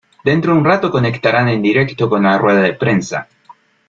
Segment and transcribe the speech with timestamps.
[0.29, 3.27] Dentro de un rato conectarán en directo con la rueda de prensa.